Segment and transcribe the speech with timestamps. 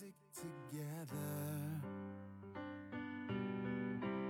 [0.00, 1.16] music together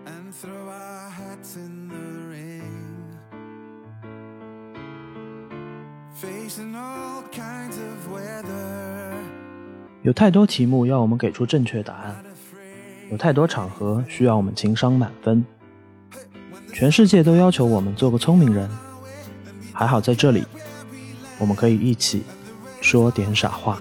[0.06, 3.18] and throw our hats in the rain
[6.14, 9.14] facing all kinds of weather.
[10.02, 12.24] 有太多题目要我们给出正确答案，
[13.10, 15.44] 有太多场合需要我们情商满分，
[16.72, 18.68] 全世界都要求我们做个聪明人。
[19.72, 20.44] 还好在这里，
[21.38, 22.24] 我们可以一起
[22.80, 23.80] 说点傻话。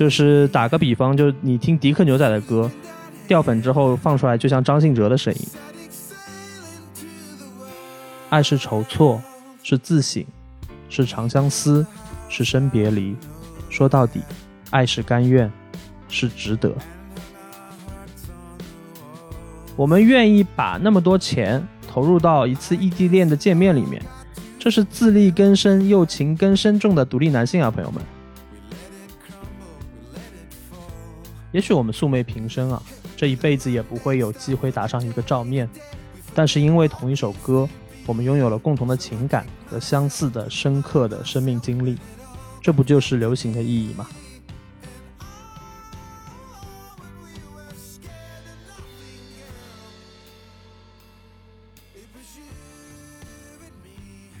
[0.00, 2.70] 就是打个比方，就你听迪克牛仔的歌，
[3.28, 5.40] 掉粉之后放出来就像张信哲的声音。
[8.30, 9.20] 爱是筹措，
[9.62, 10.24] 是自省，
[10.88, 11.86] 是长相思，
[12.30, 13.14] 是生别离。
[13.68, 14.22] 说到底，
[14.70, 15.52] 爱是甘愿，
[16.08, 16.72] 是值得。
[19.76, 24.02] 我们愿意把那么多钱投入到一次异地恋的见面里面，
[24.58, 28.02] 这是自力更生又情根深重的独立男性啊，朋友们。
[31.52, 32.80] 也许我们素昧平生啊，
[33.16, 35.68] 这一辈子也不会有机会打上一个照面，
[36.32, 37.68] 但是因为同一首歌，
[38.06, 41.98] 我们拥有了共同的情感和相似的深刻的生命经历，
[42.62, 44.06] 这不就是流行的意义吗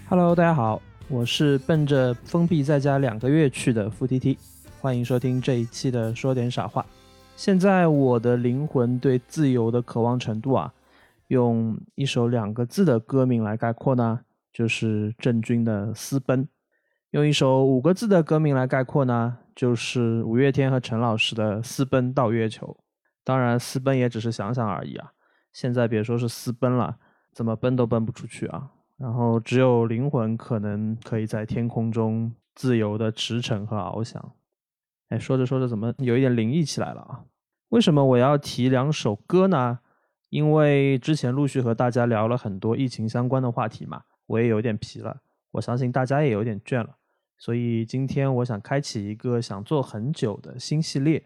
[0.08, 4.38] ？Hello，大家好，我是奔着封闭在家两个月去的付 T T，
[4.80, 6.86] 欢迎收听这一期的说点傻话。
[7.40, 10.74] 现在我的灵魂对自由的渴望程度啊，
[11.28, 14.20] 用一首两个字的歌名来概括呢，
[14.52, 16.44] 就是郑钧的《私奔》；
[17.12, 22.66] 用一首五个字的歌名来概括呢，就是五月天和陈老师的《私奔到月球》。
[23.24, 25.10] 当然，私奔也只是想想而已啊！
[25.50, 26.98] 现在别说是私奔了，
[27.32, 28.70] 怎么奔都奔不出去啊！
[28.98, 34.32] 然后只有灵魂可能可以在天空中自由的驰骋和翱翔。
[35.08, 37.24] 哎，说着说着，怎么有一点灵异起来了啊？
[37.70, 39.78] 为什么我要提两首歌呢？
[40.28, 45.16] 因为之前陆续和大家聊了很多疫情相关的话题嘛，我也有点疲了。
[45.52, 46.96] 我相信大家也有点倦了，
[47.38, 51.24] 所以今天我想开启一个想做很久的新系列，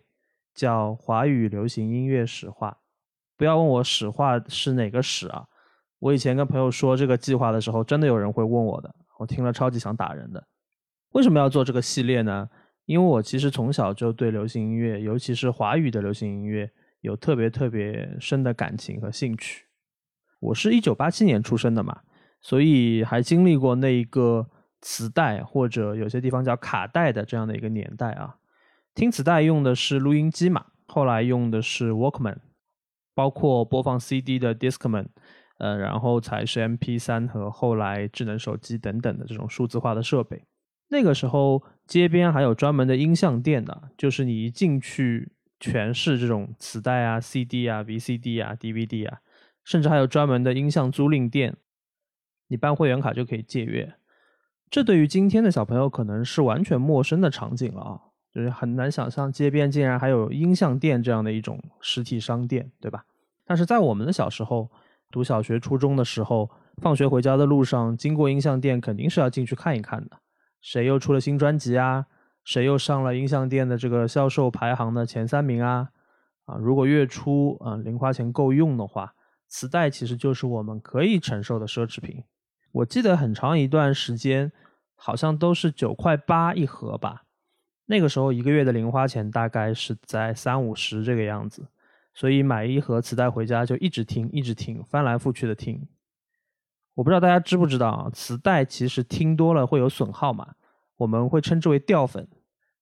[0.55, 2.78] 叫华语流行音乐史话。
[3.37, 5.47] 不要问我史话是哪个史啊？
[5.99, 10.47] 我以前跟朋友说这个计划的时候，真的有人会问我的，我听了超级想打人的。
[11.12, 12.49] 为什么要做这个系列呢？
[12.87, 19.65] 因为我其实从小就对流行音乐，尤其是华语的流行音乐，有特别特别深的感情和兴趣。
[20.41, 22.03] 我是一九八七年出生的嘛，
[22.43, 24.50] 所以还经历过那一个
[24.83, 28.37] 磁带或者有些地方叫卡带的这样的一个年代啊。
[28.94, 32.37] 听磁带用的是录音机嘛，后来用的是 Walkman，
[33.15, 35.06] 包括播放 CD 的 Discman，
[35.59, 40.44] 呃，然后才是 MP 三和后来智能手机等等的这种数字化的设备。
[40.89, 41.62] 那个时候。
[41.87, 49.19] 街边还有专门的音像店的，就是你一进去全是这种磁带啊、CD 啊、VCD 啊、DVD 啊，
[49.62, 51.59] 甚至还有专门的音像租赁店，
[52.49, 53.93] 你办会员卡就可以借阅。
[54.71, 58.00] 这对于今天的小朋友可能是完全陌生的场景了啊，
[58.33, 63.05] 就是很难想象街边竟然还有音像店这样的一种实体商店，对吧？
[63.44, 64.71] 但是在我们的小时候，
[65.11, 66.50] 读小学、初中的时候，
[66.81, 70.17] 放学回家的路上经过音像店，肯定是要进去看一看的。
[70.64, 72.06] 谁又出了新专辑啊？
[72.42, 75.91] 谁又上了音像店的这个销售排行的前三名啊？
[76.47, 79.14] 啊，如果月初啊零花钱够用的话，
[79.47, 82.25] 磁带其实就是我们可以承受的奢侈品。
[82.72, 84.50] 我记得很长一段时间，
[84.94, 87.25] 好像都是九块八一盒吧。
[87.84, 91.66] 那个时候一个月的零花钱大概是在三五十这个样子，
[92.14, 95.86] 所以买一盒磁带回家就一直听，一直听，翻来覆去的听。
[96.94, 98.10] 我不知道大家知不知道啊？
[98.12, 100.55] 磁带其实听多了会有损耗嘛，
[100.97, 102.27] 我们会称之为掉粉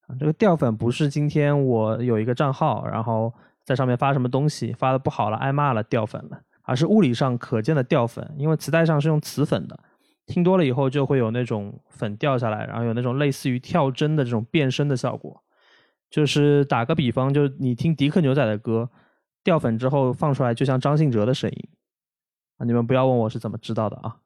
[0.06, 0.15] 啊。
[0.19, 3.33] 这个掉粉不是今天我有一个账号，然后
[3.65, 8.35] 在上面发什么东西发的不好了，挨骂了掉粉了，而是物理上可见的掉粉。
[8.37, 9.79] 因为磁带上是用磁粉的，
[10.26, 15.43] 听多了以后就会有那种粉掉下来，然后有那种类似于跳帧的这种变声的效果。
[16.11, 18.91] 就是打个比方，就是你听迪克牛仔的歌，
[19.43, 21.69] 掉粉之后放出来就像张信哲的声音。
[22.64, 24.17] 你们不要问我是怎么知道的啊！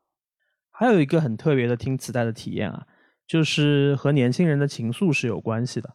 [0.71, 2.87] 还有一个很特别的听磁带的体验啊，
[3.27, 5.95] 就是和年轻人的情愫是有关系的。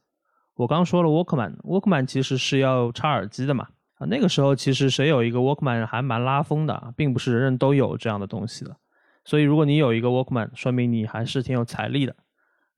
[0.55, 8.75] 我刚说了 Walkman，Walkman 其实是要插耳机的嘛啊，那个时候其实谁有一个 Walkman 还蛮拉风的，并不是人人都有这样的东西的。
[9.23, 12.15] 所以如果你有一个 Walkman，说明你还是挺有财力的。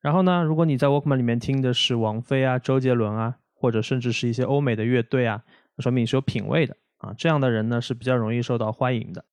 [0.00, 5.42] 然后呢，如果你在 Walkman 里面听的是王菲啊、周杰伦啊，或者甚至是一些欧美的乐队啊，
[5.78, 6.76] 说明你是有品位的。
[6.98, 9.24] 啊，这样的人呢是比较容易受到欢迎的。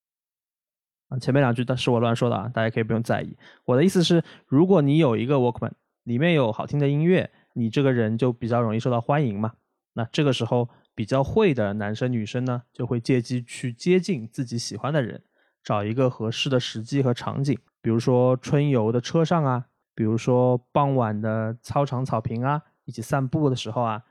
[1.18, 3.36] 前面两句都是我乱说的啊，大家可以不用在意。
[3.64, 5.72] 我的意思是，如果你有一个 Walkman，
[6.04, 9.52] 里面有好听的音乐，你这个人就比较容易受到欢迎嘛。
[9.94, 15.22] 那这个时候，比较会的男生女生呢，就会借机去接近自己喜欢的人，
[15.62, 24.02] 找一个合适的时机和场景，比如说春游的车上啊，比如说傍晚的操场草坪啊，一起散步的时候啊，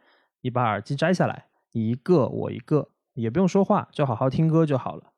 [0.41, 5.10] 你把耳机摘下来，你一个我一个，也不用说话，就好好听歌就好了。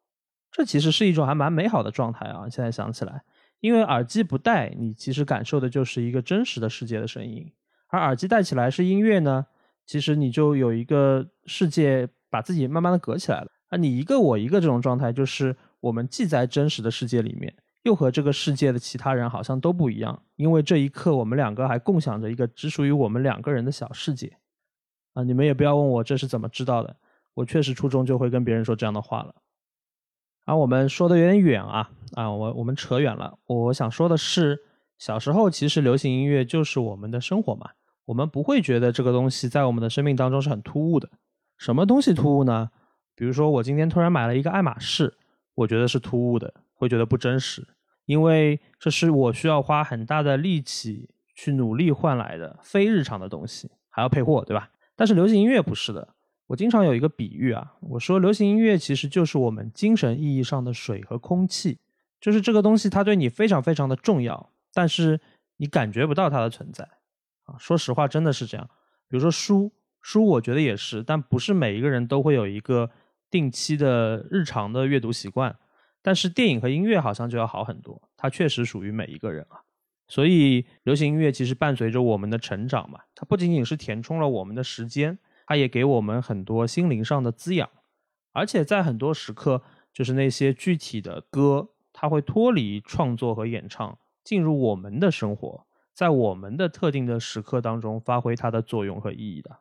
[0.53, 2.47] 这其实是一种还蛮美好的状态啊！
[2.47, 3.23] 现在想起来，
[3.59, 7.51] 因为耳机不戴，你其实感受的就是一个真实的世界的声音；
[7.87, 9.47] 而耳机戴起来是音乐呢，
[9.87, 13.47] 其实你就有一个世界把自己慢慢的隔起来了。
[13.69, 17.51] 啊，你一个我一个这种状态，就是我们既在真实的世界里面，
[17.81, 24.37] 又和这个世界的其他人好像都不一样，因为这一刻我们两个还共享着一个只属于我们两个人的小世界。
[25.13, 26.95] 啊，你们也不要问我这是怎么知道的，
[27.33, 29.33] 我确实初中就会跟别人说这样的话了。
[30.45, 33.37] 啊，我们说的有点远啊，啊，我我们扯远了。
[33.45, 34.59] 我想说的是，
[34.97, 37.69] 小时候其实流行音乐就是我们的生活嘛，
[38.05, 41.09] 我们不会觉得这个东西在我们的生命当中是很突兀的。
[41.57, 42.71] 什么东西突兀呢？
[43.15, 45.13] 比如说我今天突然买了一个爱马仕，
[45.55, 47.65] 我觉得是突兀的，会觉得不真实，
[48.05, 54.69] 因为这是我需要花很大的力气去努力换来的非日常的东西，还要配货，对吧？
[54.95, 56.09] 但是流行音乐不是的。
[56.47, 61.79] 我经常有一个比喻啊，我说流行音乐其实就是我们精神意义上的水和空气，
[62.19, 65.19] 就是这个东西它对你非常非常的重要，但是
[65.57, 66.83] 你感觉不到它的存在
[67.45, 67.55] 啊。
[67.57, 68.69] 说实话，真的是这样。
[69.07, 72.91] 比如说书，书我觉得也是，但不是每一个人都会有一个
[73.31, 75.55] 定期的日常的阅读习惯。
[76.01, 79.63] 但是电影和音乐好像就要好很多，它确实属于每一个人啊。
[80.09, 85.17] 所以流行音乐其实伴随着我们的成长嘛，它不仅仅是填充了我们的时间。
[85.45, 87.69] 它也给我们很多心灵上的滋养，
[88.31, 89.61] 而且在很多时刻，
[89.91, 99.59] 就是那些具体的歌，它会脱离创作和演唱，进入我们的生活，在我们的特定的时刻当中发挥它的作用和意义的。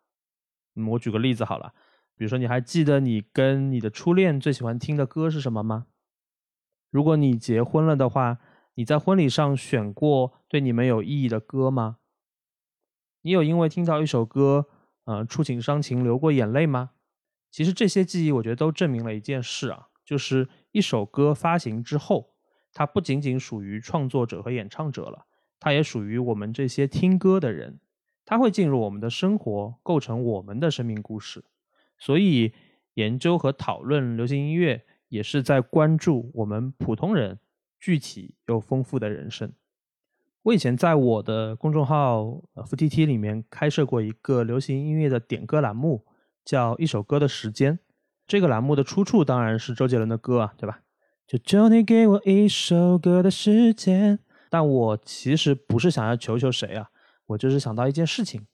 [0.75, 1.75] 嗯，我举个例子好了，
[2.17, 5.87] 比如说，你还记得你跟你的初恋最喜欢听的歌是什么吗？
[6.91, 8.39] 如果你结婚了的话，
[8.75, 11.99] 你在婚礼上选过对你们有意义的歌吗？
[13.23, 14.67] 你有因为听到一首歌？
[15.05, 16.91] 呃，触景伤情，流过眼泪吗？
[17.51, 22.35] 其实这些记忆，我觉得都证明了一件事啊，就是一首歌发行之后，
[22.73, 25.27] 它不仅仅属于创作者和演唱者了，
[25.61, 27.81] 它也属于我们这些听歌的人，
[28.25, 31.45] 它会进入我们的生活，构成我们的生命故事。
[31.99, 32.53] 所以，
[32.95, 37.39] 研究和讨论流行音乐，也是在关注我们普通人
[37.79, 39.53] 具体又丰富的人生。
[40.45, 42.23] 我以前在我的公众号
[42.55, 46.05] 呃 F T T 里面开设过一个流行音乐的点歌栏目，
[46.45, 47.79] 叫一首歌的时间。
[48.27, 50.81] 这个栏目的出处当然是周杰伦的歌啊，对吧？
[51.29, 54.19] 求求你给我一首歌的时间。
[54.51, 56.89] 但我其实不是想要求求谁啊，
[57.27, 58.45] 我就是想到一件事情。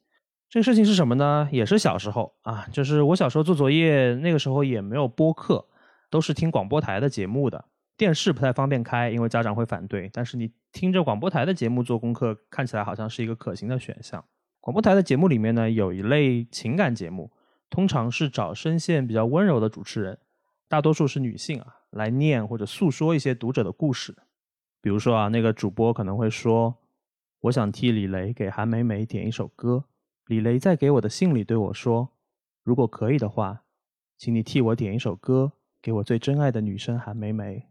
[0.51, 1.49] 这个事情是什么呢？
[1.51, 5.67] 也是小时候啊，就是我小时候做作业，那个时候也没有播客，
[6.11, 7.65] 都是听广播台的节目的。
[7.99, 10.09] 电视不太方便开，因为家长会反对。
[10.13, 14.25] 但是你听着广播台的节目做功课，看起来好像是一个可行的选项。
[14.61, 17.33] 广播台的节目里面呢，有一类情感节目，
[17.69, 20.17] 通常是找声线比较温柔的主持人，
[20.69, 24.17] 大多数是女性啊，来念或者诉说一些读者的故事。
[24.81, 26.77] 比如说啊，那个主播可能会说
[27.43, 29.87] ：“我想替李雷给韩梅梅点一首歌。”
[30.27, 32.11] 李雷在给我的信里对我说
[32.63, 33.65] ：“如果可以的话，
[34.17, 35.51] 请你替我点一首歌，
[35.83, 37.67] 给我最真爱的女生韩梅梅。”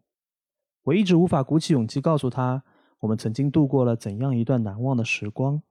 [0.87, 2.63] 我一直无法鼓起勇气告诉他，
[2.99, 5.61] 我们曾经度过了怎样一段难忘的时光。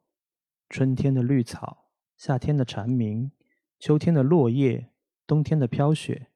[0.68, 1.86] 春天的绿草，
[2.18, 3.30] 夏天的蝉鸣，
[3.78, 4.90] 秋天的落叶，
[5.26, 6.28] 冬天的飘雪，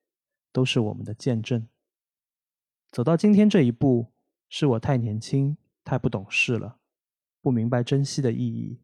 [0.50, 1.68] 都是我们的见证。
[2.90, 4.14] 走到今天这一步，
[4.48, 6.78] 是我太年轻，太不懂事了，
[7.42, 8.80] 不明白珍惜的意义，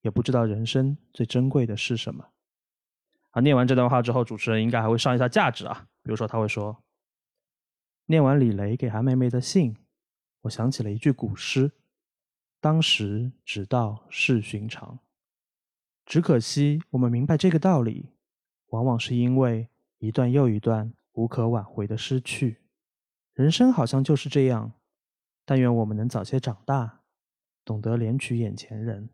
[0.00, 2.30] 也不知道人生最珍贵的是什么。
[3.32, 6.83] 啊，念完这段话之后，主持人应该还会上一下价值啊，比如说他会说。
[8.06, 9.76] 念完李雷给韩梅梅的信，
[10.42, 11.72] 我想起了一句古诗
[12.60, 14.98] ：“当时只道是寻常。”
[16.04, 18.10] 只可惜，我们明白这个道理，
[18.66, 19.68] 往往是因为
[19.98, 22.58] 一段又一段无可挽回的失去。
[23.32, 24.72] 人生好像就是这样。
[25.46, 27.02] 但愿我们能早些长大，
[27.64, 29.10] 懂得怜取眼前人。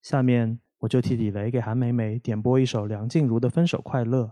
[0.00, 4.24] 下面，我就替李雷给韩梅梅点播一首梁静茹的《分手快乐》，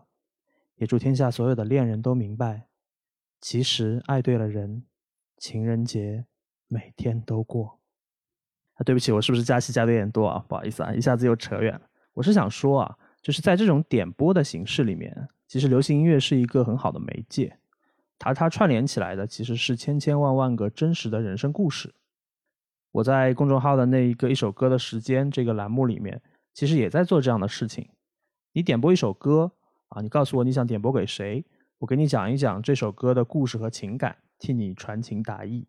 [0.77, 2.67] 也祝天下所有的恋人都明白。
[3.43, 4.85] 其实爱对了人，
[5.37, 6.25] 情人节
[6.69, 7.81] 每天都过。
[8.75, 10.45] 啊，对不起，我是不是加戏加的有点多啊？
[10.49, 11.83] 不好意思啊，一下子又扯远了。
[12.13, 17.59] 我是想说啊，就是在这种点播的形式里面，其实流行音乐是一个很好的媒介，
[18.17, 21.93] 它它串联起来的其实是千千万万个真实的人生故事。
[22.93, 26.23] 我在公众号的那一个一首歌的时间这个栏目里面，
[26.55, 27.89] 其实也在做这样的事情。
[28.53, 29.51] 你点播一首歌
[29.89, 31.45] 啊，你告诉我你想点播给谁，
[31.83, 35.67] 我给你讲一讲这首歌的故事和情感，替你传情达意。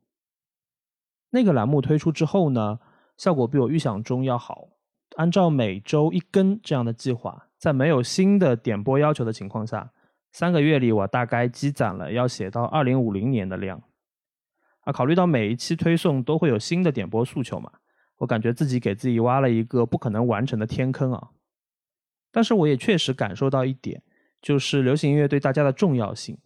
[1.31, 2.79] 那个栏目推出之后呢，
[3.17, 4.69] 效果比我预想中要好。
[5.15, 9.91] 按照每周一根这样的计划，在没有新的点播要求的情况下，
[10.31, 13.81] 三个月里我大概积攒了要写到二零五零年的量。
[14.81, 17.71] 啊，考虑到每一期推送都会有新的点播诉求嘛，
[18.17, 21.31] 我感觉自己给自己挖了一个不可能完成的天坑啊。
[22.31, 24.03] 但是我也确实感受到一点，
[24.43, 26.37] 就是流行音乐对大家的重要性。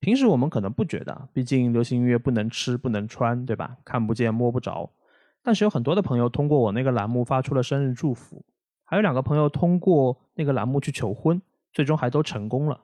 [0.00, 3.78] 平时我们可能不觉得，毕竟流行音乐不能吃不能穿，对吧？
[3.84, 4.90] 看不见摸不着。
[5.42, 8.44] 但是有很多的朋友通过我那个栏目发出了生日祝福，
[8.84, 11.40] 还有两个朋友通过那个栏目去求婚，
[11.72, 12.80] 最终还都成功了。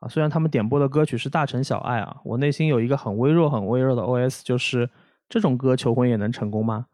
[0.00, 4.90] 啊，虽然他们点播的歌曲是大城小爱啊，我内心有一个很微弱、很微弱的 OS，就是
[5.28, 6.86] 这种歌求婚也能成功吗？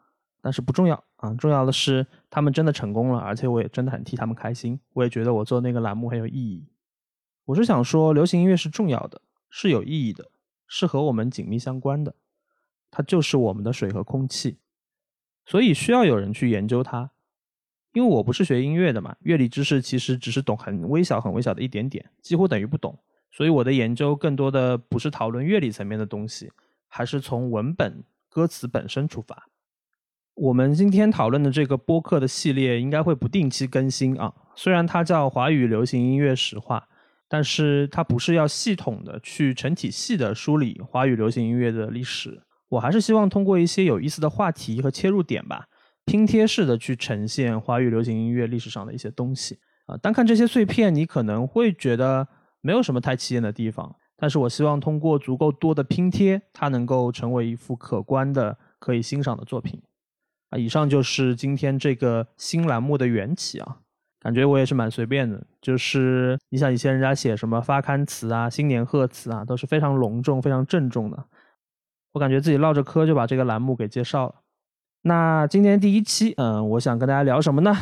[0.46, 6.68] 但是不重要啊，重要的是他们真的成功了，而且我也真的很替他们开心，我也觉得我做那个栏目很有意义。
[7.46, 10.30] 我是想说，流行音乐是重要的，是有意义的，
[10.68, 12.14] 是和我们紧密相关的，
[12.92, 14.58] 它就是我们的水和空气，
[15.44, 17.10] 所以需要有人去研究它。
[17.92, 22.96] 因为我不是学音乐的嘛，乐理知识其实只是懂很微小、很微小的一点点，几乎等于不懂。
[23.32, 26.52] 所以我的研究更多的不是讨论乐理层面的东西，
[26.86, 29.48] 还是从文本、歌词本身出发。
[30.36, 36.86] 我们今天讨论的这个播客的系列应该会不定期更新啊，虽然它叫华语流行音乐史话，
[37.26, 42.42] 但是它不是要系统的去成体系的梳理华语流行音乐的历史。
[42.68, 45.64] 我还是希望通过一些有意思的话题和切入点吧。
[46.04, 52.28] 拼贴式的去呈现华语流行音乐历史上的一些东西啊，单看这些碎片，你可能会觉得
[52.60, 53.96] 没有什么太起眼的地方。
[54.18, 59.80] 但是我希望通过足够多的拼贴，它能够成为一幅可观的、可以欣赏的作品
[60.56, 63.78] 以上就是今天这个新栏目的缘起啊，
[64.20, 65.42] 感觉我也是蛮随便的。
[65.60, 71.24] 就是你想以前人家写什么发刊词啊、新年贺词啊，都是非常隆重、非常郑重的，
[72.12, 74.34] 我感觉自己唠着嗑就把这个栏目给介绍了。
[75.02, 77.74] 那今天第一期，嗯，我想跟大家聊什么呢？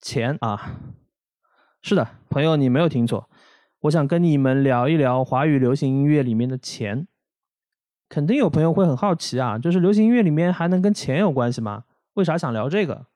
[0.00, 0.76] 钱啊，
[1.82, 3.28] 是的，朋友，你没有听错，
[3.80, 7.08] 我想跟你们聊一聊华语流行音乐里面的钱。
[8.08, 11.84] 肯定有朋友会很好奇啊，就是流行音乐里面还能跟钱有关系吗？
[12.14, 13.06] 为啥想聊这个？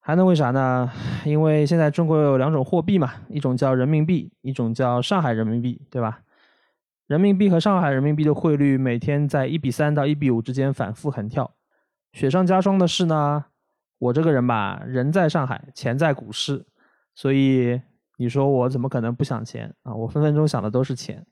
[0.00, 0.90] 还能为啥呢？
[1.26, 6.20] 因为现在中国有两种货币嘛，一种叫人民币，一种叫上海人民币，对吧？
[7.06, 11.54] 人民币和上海人民币的汇率每天在一比三到一比五之间反复横跳。
[12.12, 13.44] 雪上加霜的是呢，
[13.98, 16.64] 我这个人吧，人在上海，钱在股市，
[17.14, 17.80] 所以
[18.16, 19.94] 你说我怎么可能不想钱啊？
[19.94, 21.26] 我分分钟想的都是钱。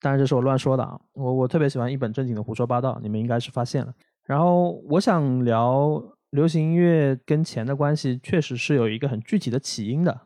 [0.00, 3.92] 当然这是我乱说的啊，我我特别喜欢一本正经的胡说八道，你们应该是发现了。
[4.24, 10.20] 然后我想聊流行音乐跟钱的关系，确实是有一个很具体的起因的。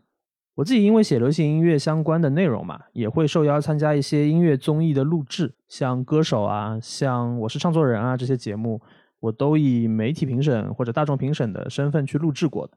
[0.56, 8.80] 我自己因为写流行音乐相关的内容嘛，也会受邀参加一些音乐综艺的录制，像歌手啊，像我是唱作人啊这些节目。
[9.20, 12.72] 我都以媒体评审或者大众评审的身份去录制过的，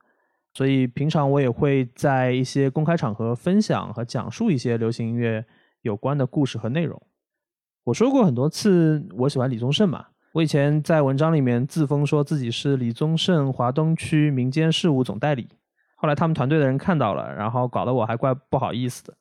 [0.54, 5.46] 所以平常我也会在一些公开场合分享和讲述一些流行音乐
[5.84, 7.02] 有关的故事和内容。
[7.86, 10.08] 我说过很多次，我喜欢李宗盛嘛。
[10.34, 15.48] 我以前在文章里面自封说自己是李宗盛华东区民间事务总代理，
[15.96, 19.13] 后来他们团队的人看到了，然后搞得我还怪不好意思的。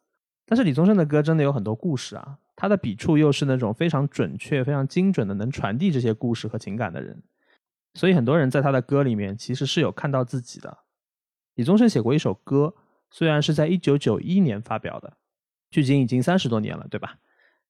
[0.47, 2.39] 但是李宗盛的歌真的有很多故事啊。
[2.55, 7.21] 他的笔触又是那种非常准确、非常精准的，能传递这些故事和情感的人，
[7.95, 10.79] 所以很多人在他的歌里面其实是有看到自己的。
[11.55, 12.75] 李宗盛写过一首歌，
[13.11, 15.15] 虽然是在一九九一年发表的，
[15.73, 17.19] 距今已经三十多年了，对吧？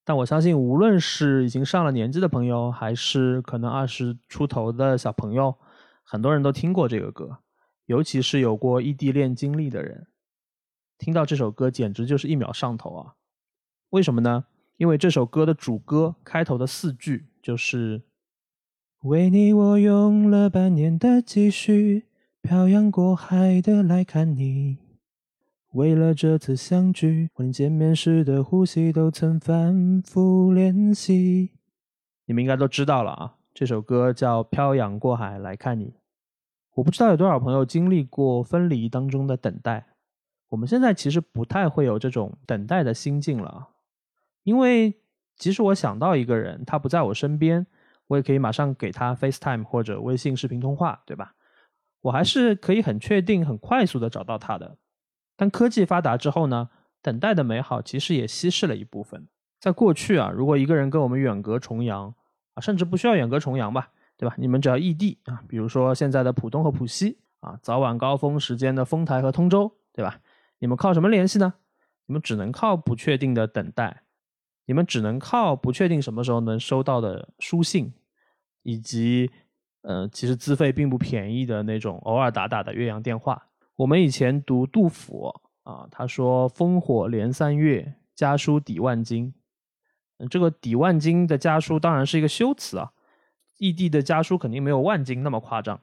[0.04, 5.56] 但我相信，无论是已经上了年纪的朋友，还是可能二十出头的小朋友，
[6.02, 7.38] 很多人都听过这个歌，
[7.87, 10.09] 尤其是有过异地恋经历的人，
[10.99, 13.14] 听到这首歌简直就是一秒上头啊！
[13.90, 14.47] 为什么呢？
[14.78, 18.02] 因为这首歌的主歌开头的四句就是
[19.04, 22.06] “为你我用了半年的积蓄，
[22.40, 24.81] 漂洋过海的来看你。
[25.72, 31.52] 为了这次相聚，我连见面时的呼吸都曾反复练习。”
[32.26, 35.86] 你们应该都知道了啊，这首歌叫《漂洋过海来看你》。
[36.74, 39.86] 我不知道有多少朋友经历过分离当中的等待，
[40.50, 43.68] 我们现在其实不太会有这种等待的心境了。
[44.42, 45.00] 因为
[45.36, 47.66] 即使我想到一个人，他不在我身边，
[48.08, 51.34] 我也可以马上给他 FaceTime 或者微信视频通话，对吧？
[52.02, 54.76] 我还是可以很确定、很快速的找到他的。
[55.42, 56.70] 但科技发达之后呢，
[57.02, 59.26] 等待的美好其实也稀释了一部分。
[59.58, 62.14] 在过去啊，如果一个人跟我们远隔重洋
[62.54, 64.37] 啊，甚至不需要远隔重洋吧，对吧？
[64.38, 70.20] 你们只要异地啊，比如说现在的浦东和浦西啊，早晚高峰时间的丰台和通州，对吧？
[70.61, 71.54] 你们靠什么联系呢？
[72.06, 74.02] 你们只能靠不确定的等待，
[74.66, 77.92] 你们只能靠不确定什么时候能收到的书信，
[78.62, 79.28] 以及
[79.80, 83.49] 呃，其实资费并不便宜的那种偶尔打打的岳阳电话。
[83.76, 89.34] 我们以前读杜甫啊，他说“烽火连三月，家书抵万金”。
[90.30, 92.92] 这个抵万金的家书当然是一个修辞啊，
[93.58, 95.80] 异地的家书肯定没有万金那么夸张，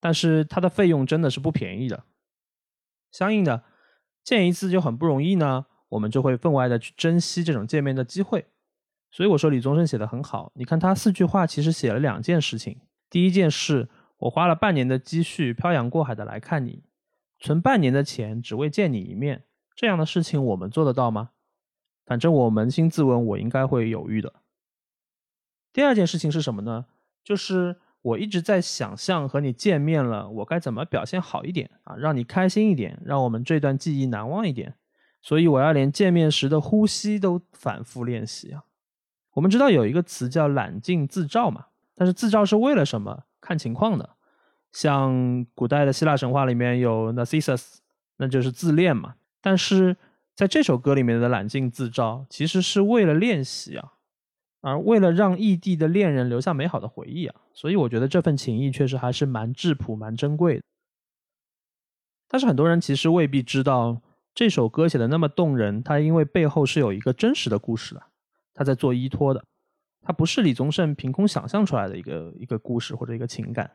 [0.00, 2.04] 但是它的费用真的是不便宜的。
[3.12, 3.62] 相应的，
[4.24, 8.46] 见一次就很不容易呢，我们就会分外的去珍惜这种见面的机会。
[9.12, 12.80] 所以我说李宗盛写的很好，你看他四句话其实写了两件事情。
[13.08, 13.88] 第一件事，
[14.18, 16.82] 我花了半年的积蓄漂洋过海的来看你。
[17.38, 21.30] 存半年的钱只为见你一面，这样的事情我们做得到吗？
[22.04, 24.32] 反正我扪心自问，我应该会犹豫的。
[25.72, 26.86] 第二件事情是什么呢？
[27.22, 34.76] 就是我一直在想象和你见面了，我该怎么表现好一点啊，让你开心一点，让我们这段记忆难忘一点。
[35.20, 38.64] 所以我要连见面时的呼吸都反复练习啊。
[39.32, 43.24] 我们知道有一个词叫揽镜自照嘛，但是自照是为了什么？
[43.40, 44.15] 看情况的。
[44.76, 47.76] 像古代的希腊神话里面有 Narcissus，
[48.18, 49.14] 那就是自恋嘛。
[49.40, 49.96] 但是
[50.34, 53.94] 在这首歌里面的揽镜自照，其实是为了练习啊，
[54.60, 57.34] 而为了让异地的恋人留下美好的回忆啊。
[57.54, 60.62] 所以我觉得这份情谊确实还是蛮质朴、蛮珍贵的。
[62.28, 64.02] 但是很多人其实未必知道，
[64.34, 68.02] 这首歌写的那么动人，它因为背后是有一个真实的故事的，
[68.52, 69.42] 它在做依托的，
[70.02, 73.70] 它不是李宗盛凭空想象出来的一个一个故事或者一个情感。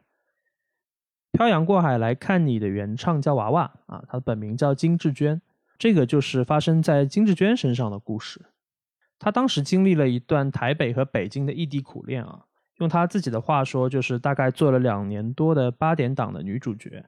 [1.42, 5.42] 漂洋过海来看你的原唱叫娃娃啊，她的本名叫金志娟，
[5.80, 8.46] 这个就是发生在金志娟身上的故事。
[9.18, 12.46] 她当时经历了一段台北和北京的异地苦恋啊，
[12.78, 17.06] 用她自己的话说，就是大概做了两年多的八点档的女主角。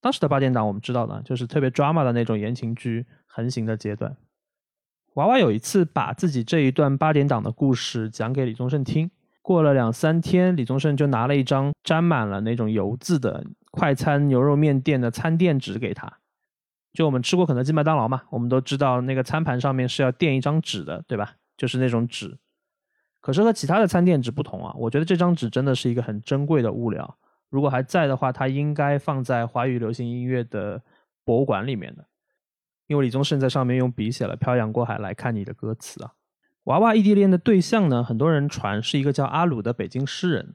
[0.00, 4.16] 当时的八点档我们知道的，就是特别 drama 的那种言情剧横行的阶段。
[5.14, 9.08] 娃娃有一次把自己这一段八点档的故事讲给李宗盛听。
[9.48, 16.18] 过了两三天，李宗盛就拿了一张沾满了那种油渍的快餐牛肉面店的餐垫纸给他。
[16.92, 21.36] 就我们吃过肯德基、麦当劳嘛，我们都知道那个餐盘上面是要垫一张纸的，对吧？
[21.56, 22.36] 就是那种纸。
[23.22, 27.16] 可是和其他的餐垫纸不同啊，我觉得这张纸真的是一个很珍贵的物料。
[27.48, 30.82] 如果还在的话，它应该放在华语流行音乐的
[31.24, 32.04] 博物馆里面的，
[32.86, 36.12] 因为李宗盛在上面用笔写了《漂洋过海来看你》的歌词啊。
[36.68, 38.04] 娃娃异地恋的对象呢？
[38.04, 40.54] 很多人传是一个叫阿鲁的北京诗人。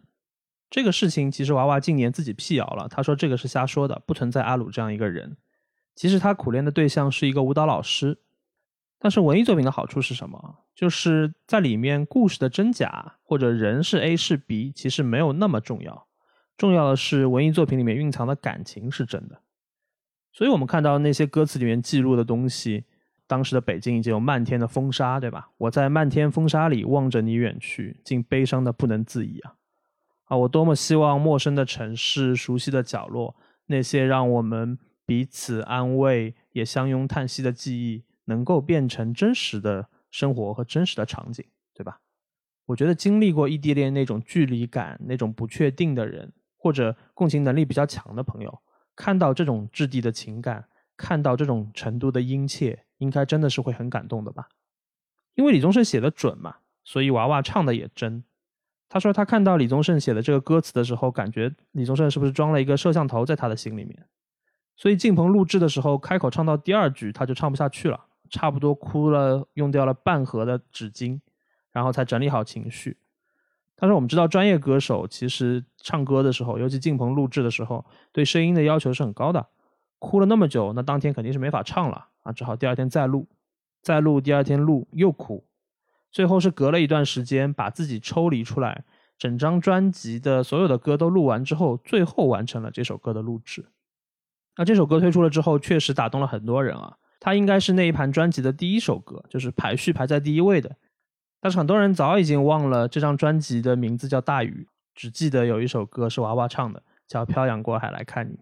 [0.69, 5.37] 这个事情其实娃娃近年自己辟谣了，他说这个是瞎说的，不存在阿鲁这样一个人。
[5.95, 8.19] 其实他苦恋的对象是一个舞蹈老师。
[8.99, 10.59] 但是文艺作品的好处是什么？
[10.75, 16.05] 就是在里面故事的真假或者人是 A 是 B，其实没有那么重要。
[16.55, 19.41] 重要的是文艺作品里面蕴藏的感情是真的。
[20.31, 22.85] 所以我们看到那些歌词里面记录的东西。
[23.25, 25.49] 当时的北京已经有漫天的风沙，对吧？
[25.57, 29.55] 我在漫天风沙里望着你远去，竟悲伤的不能自已啊！
[30.25, 33.35] 啊，我多么希望陌生的城市、熟悉的角落，
[33.67, 42.01] 那些让我们彼此安慰也相拥叹息的记忆，能够变成真实的生活和真实的场景，对吧？
[42.67, 48.61] 我觉得经历过异地恋那种距离感、那种不确定的人，或者共情能力比较强的朋友，
[48.95, 52.85] 看到这种质地的情感，看到这种程度的殷切。
[53.03, 54.47] 应该真的是会很感动的吧，
[55.35, 58.23] 因为李宗盛写的准嘛，所以娃娃唱的也真。
[58.87, 64.07] 他说他看到李宗盛写的这个歌词的时候，感觉李宗盛是不是装了一个摄像头在他的心里面？
[64.77, 71.19] 所以进棚录制的时候，开口唱到第二句，他就唱不下去了，差不多哭了，用掉了半盒的纸巾，
[71.71, 72.97] 然后才整理好情绪。
[73.75, 79.47] 他说我们知道专业歌手其实唱歌的时候，尤其进棚录制的时候，对声音的要求是很高的。
[79.99, 83.27] 哭了那么久，那当天肯定是没法唱了啊，只好第二天再录，
[83.81, 85.45] 再录，第二天录又哭，
[86.11, 88.83] 最后是隔了一段时间把自己抽离出来，
[89.17, 93.65] 整张专辑的所有的歌都录完之后，最后完成了这首歌的录制。
[94.57, 100.75] 那这首歌推出了之后，确实打动了很多人啊，它应该是那一盘专辑的第一首歌，就是排序排在第一位的。
[101.41, 108.35] 但是很多人早已经忘了这张专辑的名字叫《大雨》，只记得有一首歌是娃娃唱的，叫《漂洋过海来看你》。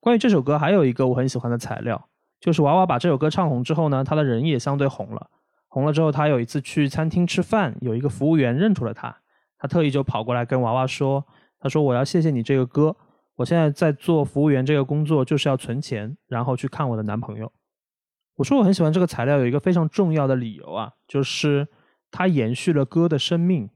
[0.00, 2.08] 关于这首歌，还有一个我很喜欢的材料，
[2.42, 5.30] 就是娃娃把这首歌唱红之后呢，他的人也相对红了。
[5.68, 9.16] 红了之后，他有一次去餐厅吃饭，有一个服务员认出了他，
[9.56, 11.24] 他特意就跑过来跟娃娃说
[11.60, 12.96] ：“他说我要谢谢你这个歌，
[13.36, 17.52] 我现在在做服务员这个工作，就是要存钱，然后去看我的男朋友。”
[18.34, 21.68] 我说我很喜欢这个材料，有一个非常重要的理由啊，就是
[22.10, 23.70] 它延续了歌的生命。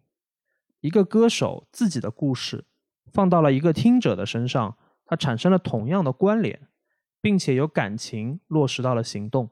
[0.81, 2.65] 一个歌手自己的故事
[3.13, 6.69] 放到了一个听者的身上，它产生了同样的关联，
[7.21, 9.49] 并且有感情落实到了行动。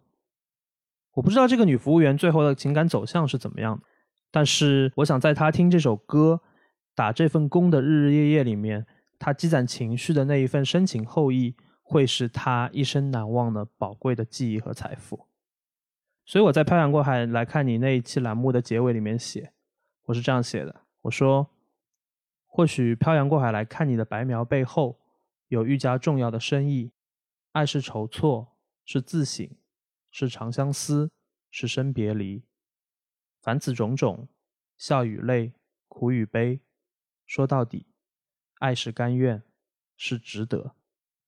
[1.14, 3.84] 我不知道这个女服务员最后的情感走向是怎么样的，
[4.30, 6.40] 但是我想在她听这首歌、
[6.94, 8.84] 打这份工的日日夜夜里面，
[9.18, 15.28] 她积攒情绪的那一份深情厚谊，会是她一生难忘的宝贵的记忆和财富。
[16.26, 19.52] 所以我在《漂洋过海来看你》那一期栏目的结尾里面写，
[20.06, 21.50] 我是这样写的：我说，
[22.46, 24.98] 或许漂洋过海来看你的白描背后，
[25.48, 26.90] 有愈加重要的深意。
[27.54, 29.48] 爱是筹措，是自省。
[30.16, 31.10] 是长相思，
[31.50, 32.44] 是生别离，
[33.42, 34.28] 凡此种种，
[34.76, 35.54] 笑与泪，
[35.88, 36.60] 苦与悲，
[37.26, 37.88] 说到底，
[38.60, 39.42] 爱是甘愿，
[39.96, 40.76] 是值得。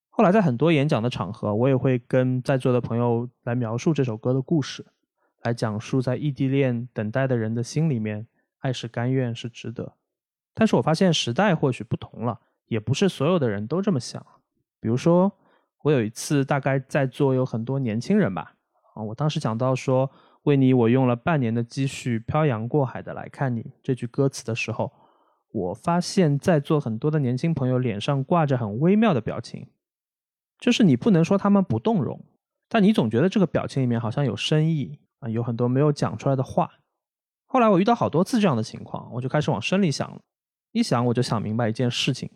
[0.09, 4.85] 后来在很多演讲的场合，我也会跟在座的朋友来描述这首歌的故事，
[5.41, 8.25] 来讲述在异地恋等待的人的心里面，
[8.59, 9.97] 爱是甘愿，是值得。
[10.53, 14.25] 但是我发现时代或许不同了，也不是所有的人都这么想。
[14.79, 15.37] 比如说，
[15.83, 18.53] 我有一次大概在座有很多年轻人吧。
[18.95, 20.09] 啊，我当时讲到说，
[20.43, 24.91] 为你我用了半年的积蓄漂洋过海的来看你这句歌词的时候，
[25.51, 29.67] 我发现在座很多的年轻朋友脸上挂着很微妙的表情，
[30.59, 32.25] 就是你不能说他们不动容，
[32.67, 36.71] 但你总觉得这个表情里面好像有深意啊，有很多没有讲出来的话。
[37.45, 40.21] 后来我遇到好多次这样的情况，我就开始往深里想，
[40.71, 42.29] 一想我就想明白一件事情，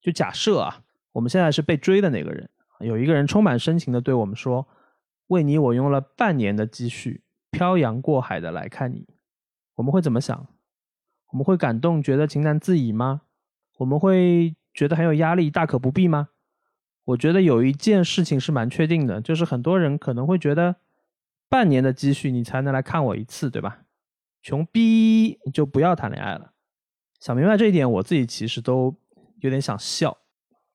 [0.00, 0.82] 就假设啊，
[1.12, 2.48] 我们现在是被追的那个人，
[2.80, 4.66] 有一个人充满深情的对我们说。
[5.28, 9.06] 为你，我用了半年的积蓄，漂洋过海的来看你，
[9.74, 10.48] 我们会怎么想？
[11.32, 13.20] 我们会感动，觉得情难自已吗？
[13.76, 16.30] 我们会觉得很有压力，大可不必吗？
[17.04, 20.76] 我觉得有一件事情是蛮确定的，就是很多人可能会觉得，
[21.50, 23.82] 半年的积蓄你才能来看我一次，对吧？
[24.40, 26.54] 穷逼就不要谈恋爱了。
[27.20, 28.96] 想明白这一点，我自己其实都
[29.40, 30.16] 有点想笑，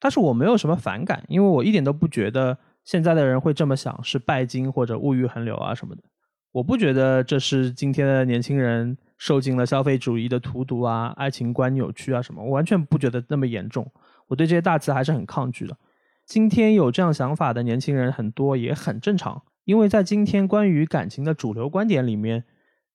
[0.04, 2.58] 但是我没有什么反感，因为我一点都不觉得。
[2.84, 6.04] 现在的人会这么想，是拜金或者物欲横流啊什么的。
[6.52, 13.90] 我不觉得这是今天的年轻人受尽了消费主义的荼毒啊，爱情观扭曲啊什么，我完全不觉得那么严重。
[14.28, 15.78] 我对这些大词还是很抗拒的。
[16.26, 22.44] 今天有这样想法的年轻人很多，也很正常，因为在今天关于感情的主流观点里面，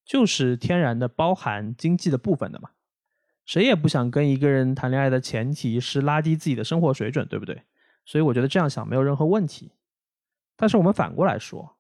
[0.04, 2.68] 就是天然的包含经济的部分的嘛。
[3.48, 7.62] 谁也不想跟一个人谈恋爱的前提是拉低自己的生活水准，对不对？
[8.04, 9.72] 所以我觉得这样想没有任何问题。
[10.54, 11.78] 但是我们反过来说，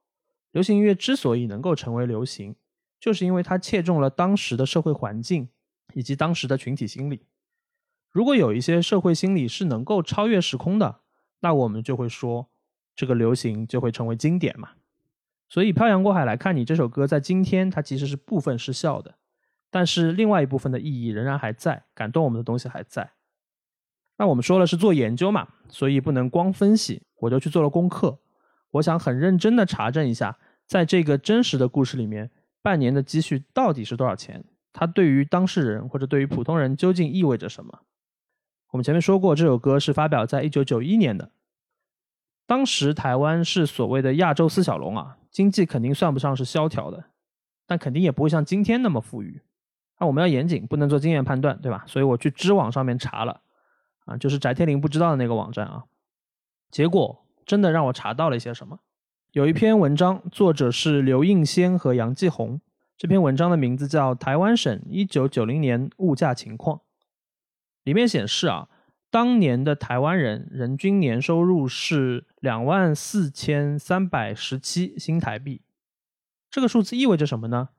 [0.50, 2.56] 流行音乐之所以能够成为流行，
[2.98, 5.50] 就是因为它切中了当时的社会环境
[5.92, 7.26] 以及当时的群体心理。
[8.10, 11.00] 如果有一些社会心理是能够超越时空的，
[11.40, 12.48] 那我们就会说
[12.96, 14.70] 这个流行就会成为经典嘛。
[15.50, 19.16] 所以漂洋过海来看你这首歌，在今天它其实是部分失效的，
[19.70, 23.12] 但是另外一部分的意义仍然还在，感动我们的东西还在。
[24.16, 28.18] 那我们说了是做研究嘛，所以不能光分析，我就去做了功课。
[28.72, 34.44] 我想很认真的查证一下，在这个真实的故事里面，半年的积蓄到底是多少钱？
[34.72, 37.80] 它对于当事人或者对于普通人究竟意味着什么？
[38.70, 41.30] 我们前面说过，这首歌是发表在一九九一年的，
[42.46, 47.04] 当时台湾是所谓的亚洲四小龙啊，经济肯定算不上是萧条的，
[47.66, 49.40] 但肯定也不会像今天那么富裕。
[49.98, 51.84] 那我们要严谨，不能做经验判断，对吧？
[51.86, 53.40] 所以我去知网上面查了，
[54.04, 55.84] 啊，就是翟天临不知道的那个网站啊，
[56.70, 57.24] 结果。
[57.48, 58.80] 真的让我查到了一些什么？
[59.32, 62.60] 有一篇文章，作者是刘应先和杨继红。
[62.98, 66.76] 这篇文章的名字叫《台湾省一九九零年物价情况》。
[67.84, 68.68] 里面显示啊，
[69.10, 75.62] 当年的台湾人人均年收入是两万四千三百十七新台币。
[76.50, 77.70] 这个数字意味着什么呢？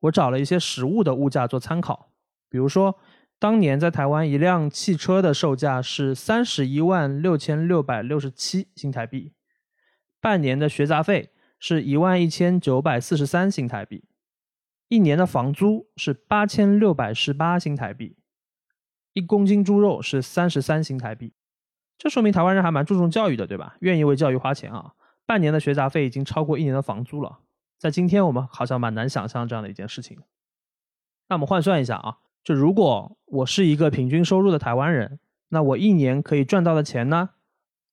[0.00, 2.10] 我找了一些实物的物价做参考，
[2.48, 2.98] 比如说。
[3.38, 9.34] 当年在台湾，一辆汽车的售价是三十一万六千六百六十七新台币，
[10.22, 14.04] 半年的学杂费是一万一千九百四十三新台币，
[14.88, 18.16] 一年的房租是八千六百十八新台币，
[19.12, 21.34] 一公斤猪肉是三十三新台币。
[21.98, 23.76] 这说明台湾人还蛮注重教育的，对吧？
[23.80, 24.94] 愿意为教育花钱啊。
[25.26, 27.40] 半年的学杂费已经超过一年的房租了，
[27.78, 30.18] 在今天我们好像蛮难想象这样的一件事情。
[31.28, 32.18] 那我们换算一下啊。
[32.42, 37.30] 就如果我是一个平均收入的台湾人，那我一年可以赚到的钱呢，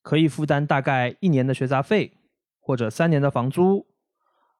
[0.03, 2.19] 可以负担大概一年的学杂费
[2.59, 3.87] 或者三年的房租，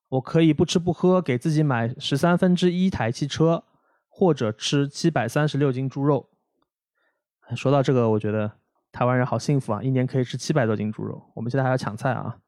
[0.10, 3.64] 我可以不吃不喝给自己买十三分之一台汽车，
[4.08, 6.32] 或者吃七百三十六斤猪肉。
[7.56, 8.52] 说到这个，我觉得
[8.92, 11.30] 台湾人好幸福啊，一年可以吃七百多斤猪肉。
[11.36, 12.40] 我们现在还要抢菜啊。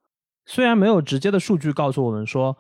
[0.45, 2.57] 虽然没有直接的数据告诉我们说，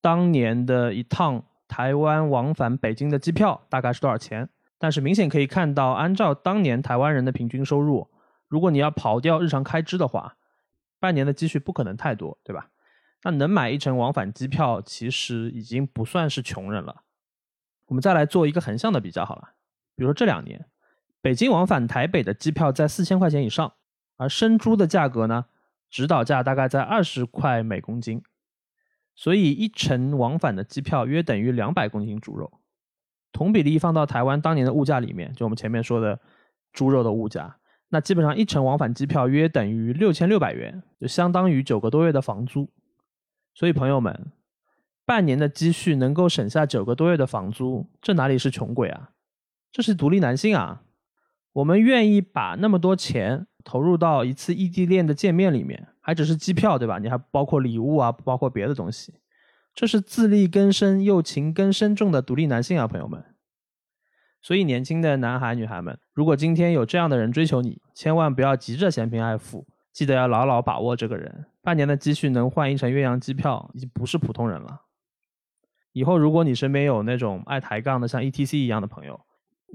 [0.00, 4.48] 当年的一趟台湾往返北京的机票大概是多少钱，
[4.78, 8.08] 但是明显可以看到，按照当年台湾人的平均收入，
[8.48, 10.36] 如果你要刨掉日常开支的话，
[10.98, 12.70] 半年的积蓄不可能太多，对吧？
[13.24, 17.02] 那能买一程往返机票，其实已经不算是穷人了。
[17.86, 19.50] 我们再来做一个横向的比较好了，
[19.96, 20.66] 比如说这两年，
[21.20, 23.72] 北京往返台北的机票在四千块钱以上，
[24.16, 25.46] 而生猪的价格呢，
[25.90, 28.22] 指导价大概在二十块每公斤，
[29.14, 32.60] 所以一程往返的机票约等于两百公斤猪肉。
[33.32, 36.20] 同比例放到台湾当年的物价里面，就我们前面说的
[36.72, 42.70] 猪肉的物价，那基本上一程往返机票约等于六千六百元，就相当于九个多月的房租。
[43.54, 44.32] 所以朋友们。
[45.08, 49.12] 半年的积蓄能够省下九个多月的房租，这哪里是穷鬼啊？
[49.72, 50.82] 这是独立男性啊！
[51.54, 56.98] 我们愿意把那么多钱投入到一次异地恋的见面里面，还只是机票对吧？
[56.98, 59.14] 你还包括礼物啊，不包括别的东西。
[59.74, 63.24] 这是自力更生又情根深重的独立男性啊，朋友们。
[64.40, 71.46] 所以年轻的男孩女孩们，如果今天有这样的人追求你，千万不要急着嫌贫爱富，记得要牢牢把握这个人。
[71.60, 74.82] 半年的积蓄能换一程岳阳机票，已经不是普通人了。
[75.92, 79.20] 以后如果你身边有那种爱抬杠的像 ETC 一样的朋友，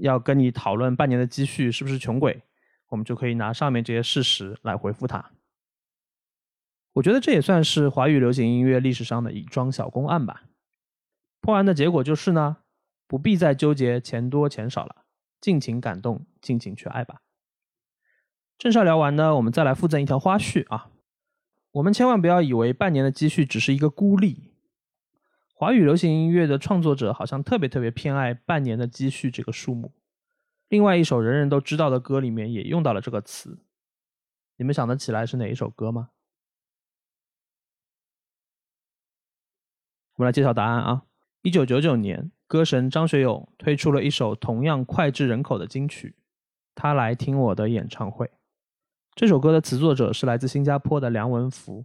[0.00, 2.42] 要跟你讨论半年的积蓄是不是穷鬼，
[2.88, 5.32] 我们就可以拿上面这些事实来回复他。
[6.94, 10.44] 我觉得这也算是华语流行音乐历史上的一桩小公案吧。
[11.40, 12.58] 破案的结果就是呢，
[13.06, 15.04] 不必再纠结钱多钱少了，
[15.40, 17.20] 尽情感动，尽情去爱吧。
[18.56, 20.90] 正事聊完呢，我们再来附赠一条花絮啊，
[21.72, 24.52] 我们千万不要以为半年的积蓄只是一个孤立。
[25.52, 29.92] 华语流行音乐的创作者好像特别特别偏爱半年的积蓄这个数目。
[30.68, 33.58] 另外一首人人都知道的歌里面也用到了这个词，
[34.56, 36.10] 你们想得起来是哪一首歌吗？
[40.14, 41.06] 我们来揭晓答案啊！
[41.42, 46.14] 一九九九年，歌神张学友推出了一首同样脍炙人口的金曲
[46.74, 48.26] 《他来听我的演唱会》。
[49.14, 51.84] 这首歌的词作者是来自新加坡的梁文福。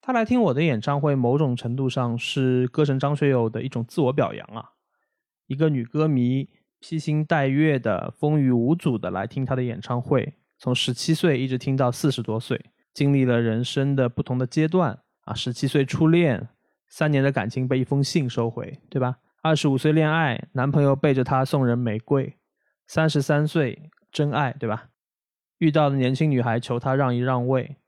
[0.00, 4.72] 他来听我的演唱会，某种程度上是歌神张学友的一种自我表扬啊。
[5.46, 6.48] 一个女歌迷
[6.86, 15.32] 披星戴月的、风雨无阻的来听他的演唱会，从十七岁一直听到四十多岁，经历了人生的不同的阶段啊。
[15.32, 16.46] 十七岁初恋，
[16.86, 19.16] 三年的感情被一封信收回，对吧？
[19.40, 22.36] 二十五岁恋爱，男朋友背着她送人玫瑰。
[22.86, 24.90] 三十三岁真爱，对吧？
[25.56, 27.78] 遇到的年轻女孩求他让一让位。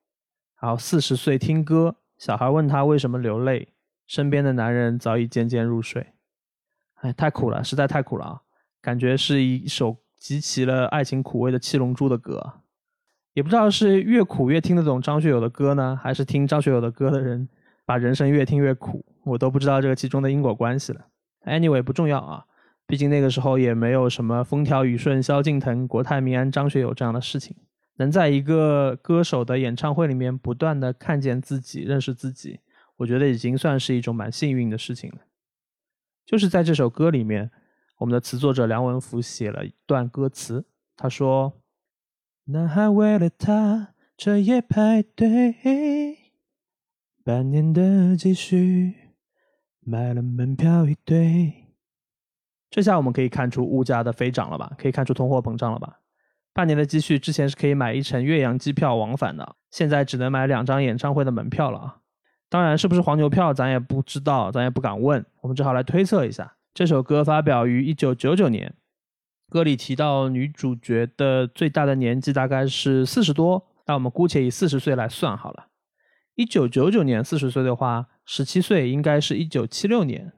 [0.55, 1.97] 好，四十岁听歌。
[2.17, 3.69] 小孩问他为什么流泪，
[4.07, 6.15] 身边的男人早已渐渐入睡。
[6.95, 8.43] 哎，太苦了，实在太苦了啊！
[8.87, 12.61] 感觉是一首集齐了爱情苦味的七龙珠的歌。
[13.33, 17.49] 也不知道是越苦越听得懂张学友的歌呢，还是听张学友的歌的人
[17.85, 21.01] 把人生越听越苦，我都不知道这个其中的因果关系了。
[21.47, 22.45] Anyway，不重要啊，
[22.87, 27.57] 毕竟那个时候也没有什么风调雨顺、萧敬腾、国泰民安、张学友这样的事情。
[27.97, 32.61] 能在一个歌手的演唱会里面不断的看见自己、认识自己，
[32.99, 35.17] 我觉得已经算是一种蛮幸运的事情了。
[36.25, 37.51] 就是在这首歌里面，
[37.99, 41.55] 我们的词作者梁文福写了一段歌词，他说
[42.45, 45.55] ：“男孩为了她彻夜排队，
[47.25, 48.95] 半年的积蓄
[49.81, 51.55] 买了门票一堆。”
[52.69, 54.73] 这下我们可以看出物价的飞涨了吧？
[54.77, 56.01] 可以看出通货膨胀了吧？
[56.53, 62.01] 半年的积蓄之前是可以买一程岳阳机票往返的，现在只能买两张演唱会的门票了啊！
[62.51, 66.56] 当然是不是黄牛票，咱也不知道，咱也不敢问，我们只好来推测一下。
[66.77, 68.75] 这首歌发表于一九九九年，
[69.49, 75.69] 歌里提到女主角的最大的年纪大概是四十多，那我们姑且以四十岁来算好了。
[76.35, 80.35] 一九九九年四十岁的话，十七岁应该是一九七六年。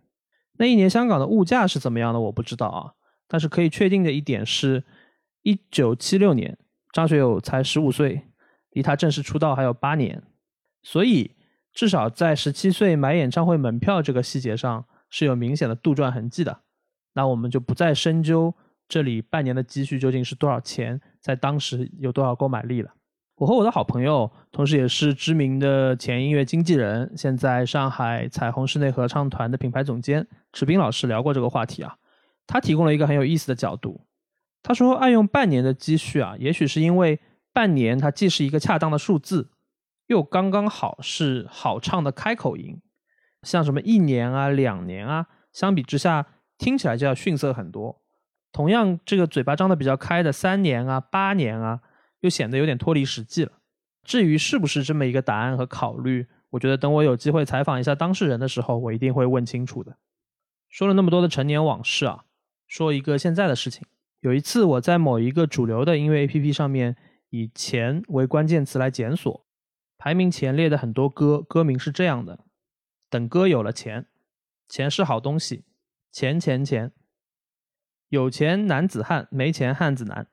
[0.58, 2.20] 那一年香港的物价是怎么样的？
[2.20, 2.92] 我不知道啊，
[3.26, 4.84] 但是可以确定的一点是。
[5.42, 6.56] 一九七六年，
[6.92, 8.28] 张学友才十五岁，
[8.70, 10.22] 离他正式出道还有八年，
[10.84, 11.32] 所以
[11.72, 16.60] 至少在十七岁买演唱会门票这个细节上是有明显的杜撰痕迹的。
[17.14, 18.54] 那我们就不再深究
[18.88, 22.92] 这里半年的积蓄究竟是多少钱，在当时有多少购买力了。
[23.36, 31.96] 我和我的好朋友，同时也是知名的前音乐经纪人，现在上海彩虹室内合唱团的品牌总监池斌老师聊过这个话题啊，
[32.46, 34.00] 他提供了一个很有意思的角度。
[34.60, 37.20] 他说：“爱用半年的积蓄啊，也许是因为
[37.52, 39.50] 半年它既是一个恰当的数字，
[40.08, 42.80] 又刚刚好是好唱的开口音。
[43.48, 46.26] 像什么一年啊、两年啊，相比之下
[46.58, 48.02] 听起来就要逊色很多。
[48.52, 51.80] 同样，这个嘴巴张得比较开的三年啊、八年啊，
[52.20, 53.52] 又显得有点脱离实际了。
[54.02, 59.96] 至于是不是这么一个答案和考虑，我觉得等我有机会采访一下当事人的时候，我一定会问清楚的。
[60.68, 62.24] 说了那么多的陈年往事啊，
[62.66, 63.86] 说一个现在的事情。
[64.20, 66.96] 有一次我在某一个主流的音乐 APP 上面，
[67.30, 69.46] 以“钱”为关键词来检索，
[69.96, 72.40] 排名前列的很多歌，歌名是这样的：
[73.10, 74.06] 等歌有了钱，
[74.68, 75.64] 钱是好东西，
[76.12, 76.92] 钱钱钱，
[78.08, 80.26] 有钱男子汉，没钱汉子难。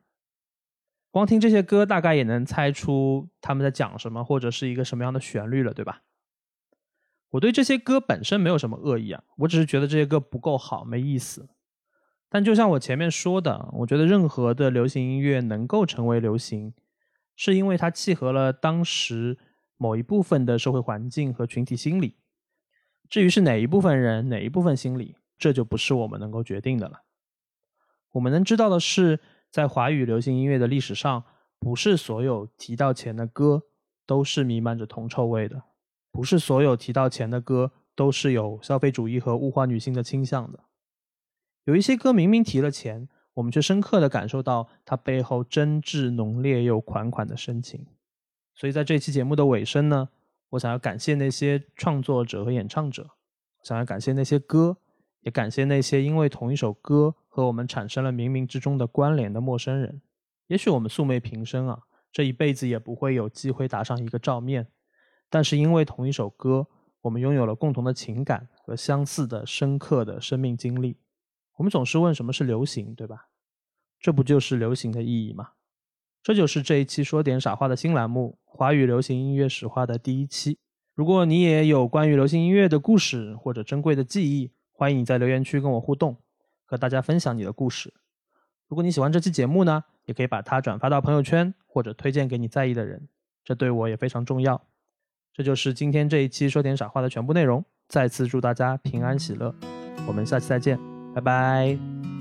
[1.12, 6.02] 光听这些歌，大概也能猜出他们在讲什么，或者是一个什么样的旋律了，对吧？
[7.30, 11.48] 我对这些歌本身没有什么恶意啊，我只是觉得这些歌不够好，没意思。
[12.28, 16.74] 但就像我前面说的，我觉得任何的流行音乐能够成为流行，
[17.38, 19.38] 是因为它契合了当时
[19.78, 22.18] 某一部分的社会环境和群体心理。
[23.16, 27.04] 至于是哪一部分人、哪一部分心理，这就不是我们能够决定的了。
[28.12, 29.22] 我们能知道的是。
[29.50, 31.24] 在华语流行音乐的历史上，
[31.60, 33.64] 不是所有提到钱的歌
[34.06, 35.64] 都是弥漫着铜臭味的，
[36.12, 40.66] 不是所有提到钱的歌都是有消费主义和物化女性的倾向的。
[41.64, 47.88] 有一些歌明明提了钱，我们却深刻的感受到它背后真挚浓烈又款款的深情。
[48.54, 50.10] 所以在这期节目的尾声呢，
[50.50, 53.10] 我想要感谢那些创作者和演唱者，
[53.64, 54.78] 想要感谢那些歌，
[55.22, 57.16] 也感谢那些因为同一首歌。
[57.28, 60.02] 和我们产生了冥冥之中的关联的陌生人，
[60.48, 64.70] 也许我们素昧平生啊，这一辈子也不会有机会打上一个照面，
[65.30, 66.66] 但是因为同一首歌，
[67.02, 70.96] 我们拥有了共同的情感和相似的深刻的生命经历。
[71.58, 73.28] 我们总是问什么是流行，对吧？
[74.00, 75.50] 这不就是流行的意义吗？
[76.26, 80.58] 这就是这一期说点傻话的新栏目《华语流行音乐史话》的第一期。
[80.96, 86.18] 如果你也有关于流行音乐的故事或者珍贵的记忆，欢迎你在留言区跟我互动。
[86.66, 87.94] 和大家分享你的故事。
[88.68, 93.08] 如果你喜欢这期节目呢，也可以把它转发到朋友圈，或者推荐给你在意的人，
[93.44, 94.60] 这对我也非常重要。
[95.32, 97.64] 这就是今天这一期说点傻话的全部内容。
[97.88, 99.54] 再次祝大家平安喜乐，
[100.08, 100.80] 我们下期再见，
[101.14, 102.15] 拜拜。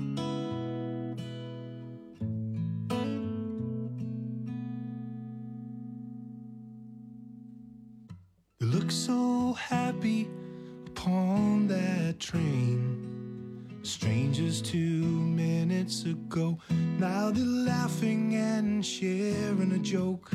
[19.95, 20.29] Joke.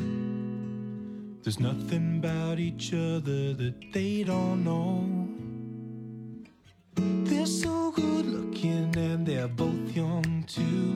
[1.43, 5.07] There's nothing about each other that they don't know.
[7.29, 10.89] They're so good looking and they're both young too.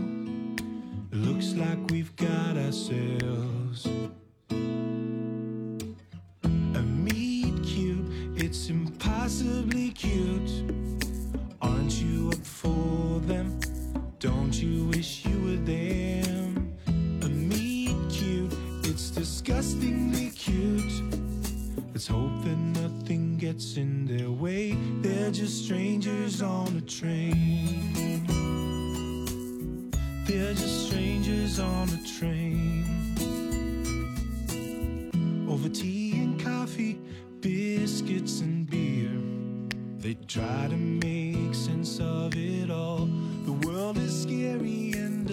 [1.12, 3.88] It looks like we've got ourselves
[6.80, 8.08] a meet cute.
[8.36, 10.75] It's impossibly cute.
[19.56, 21.02] Disgustingly cute.
[21.94, 24.76] Let's hope that nothing gets in their way.
[25.02, 28.26] They're just strangers on a train.
[30.26, 32.84] They're just strangers on a train.
[35.50, 37.00] Over tea and coffee,
[37.40, 39.22] biscuits and beer.
[40.00, 43.08] They try to make sense of it all.
[43.46, 45.26] The world is scary and